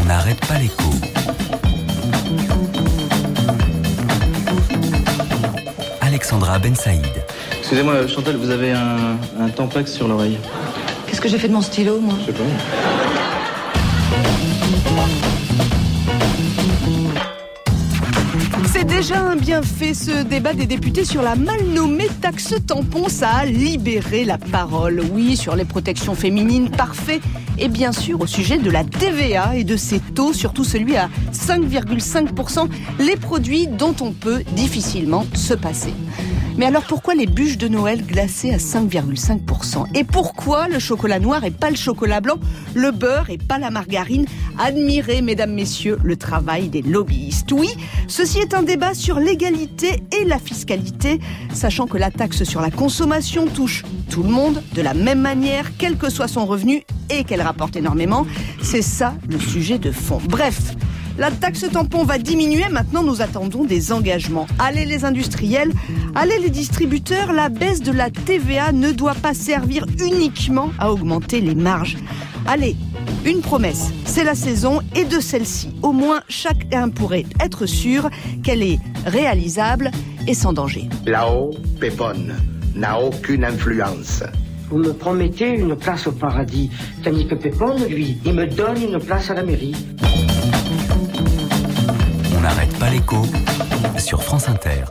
[0.00, 0.90] on n'arrête pas l'écho.
[6.00, 7.06] Alexandra Ben Saïd.
[7.58, 10.38] Excusez-moi, Chantal, vous avez un, un sur l'oreille.
[11.06, 12.14] Qu'est-ce que j'ai fait de mon stylo, moi?
[12.20, 12.44] Je sais pas.
[18.96, 23.08] Déjà un bienfait ce débat des députés sur la mal nommée taxe tampon.
[23.08, 25.02] Ça a libéré la parole.
[25.12, 27.20] Oui, sur les protections féminines, parfait.
[27.58, 31.08] Et bien sûr au sujet de la TVA et de ses taux, surtout celui à
[31.32, 32.68] 5,5%,
[33.00, 35.92] les produits dont on peut difficilement se passer.
[36.56, 41.44] Mais alors pourquoi les bûches de Noël glacées à 5,5% Et pourquoi le chocolat noir
[41.44, 42.36] et pas le chocolat blanc,
[42.74, 44.24] le beurre et pas la margarine
[44.58, 47.50] Admirez, mesdames, messieurs, le travail des lobbyistes.
[47.50, 47.70] Oui,
[48.06, 51.18] ceci est un débat sur l'égalité et la fiscalité,
[51.52, 55.72] sachant que la taxe sur la consommation touche tout le monde de la même manière,
[55.76, 58.26] quel que soit son revenu et qu'elle rapporte énormément.
[58.62, 60.20] C'est ça le sujet de fond.
[60.28, 60.74] Bref.
[61.16, 64.48] La taxe tampon va diminuer, maintenant nous attendons des engagements.
[64.58, 65.72] Allez les industriels,
[66.16, 71.40] allez les distributeurs, la baisse de la TVA ne doit pas servir uniquement à augmenter
[71.40, 71.96] les marges.
[72.46, 72.74] Allez,
[73.24, 78.10] une promesse, c'est la saison et de celle-ci, au moins chacun pourrait être sûr
[78.42, 79.92] qu'elle est réalisable
[80.26, 80.88] et sans danger.
[81.06, 82.34] Là-haut, Pépone
[82.74, 84.24] n'a aucune influence.
[84.68, 86.70] Vous me promettez une place au paradis,
[87.04, 89.76] tandis que Pépone, lui, il me donne une place à la mairie.
[92.84, 93.22] Pas l'écho
[93.96, 94.84] sur France Inter.